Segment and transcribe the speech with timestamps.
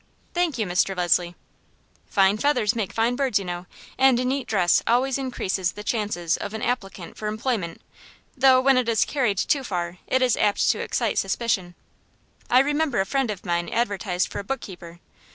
[0.33, 0.97] "Thank you, Mr.
[0.97, 1.35] Leslie."
[2.07, 3.67] "Fine feathers make fine birds, you know,
[3.99, 7.83] and a neat dress always increases the chances of an applicant for employment,
[8.35, 11.75] though, when it is carried too far, it is apt to excite suspicion.
[12.49, 14.99] I remember a friend of mine advertised for a bookkeeper.